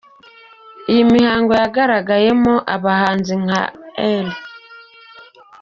[0.91, 3.61] Iyi mihango yagaragayemo abahanzi nka
[4.23, 4.27] R.